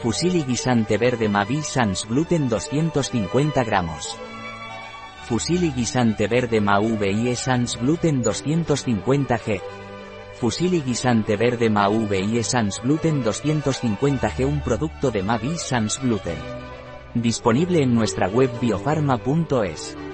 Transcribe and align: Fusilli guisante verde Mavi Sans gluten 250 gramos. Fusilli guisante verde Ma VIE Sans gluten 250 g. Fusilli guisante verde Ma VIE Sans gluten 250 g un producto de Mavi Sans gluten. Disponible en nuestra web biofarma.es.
Fusilli 0.00 0.44
guisante 0.44 0.96
verde 0.96 1.28
Mavi 1.28 1.60
Sans 1.60 2.06
gluten 2.06 2.48
250 2.48 3.64
gramos. 3.64 4.16
Fusilli 5.24 5.72
guisante 5.72 6.28
verde 6.28 6.60
Ma 6.60 6.78
VIE 6.78 7.34
Sans 7.34 7.76
gluten 7.80 8.22
250 8.22 9.38
g. 9.44 9.60
Fusilli 10.34 10.82
guisante 10.82 11.36
verde 11.36 11.68
Ma 11.68 11.88
VIE 11.88 12.44
Sans 12.44 12.80
gluten 12.80 13.24
250 13.24 14.30
g 14.36 14.44
un 14.44 14.60
producto 14.62 15.10
de 15.10 15.24
Mavi 15.24 15.58
Sans 15.58 16.00
gluten. 16.00 16.38
Disponible 17.14 17.82
en 17.82 17.92
nuestra 17.92 18.28
web 18.28 18.50
biofarma.es. 18.60 20.07